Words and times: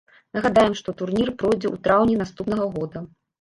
Нагадаем, 0.35 0.73
што 0.79 0.93
турнір 1.01 1.29
пройдзе 1.43 1.67
ў 1.69 1.77
траўні 1.89 2.17
наступнага 2.23 2.65
года. 2.79 3.05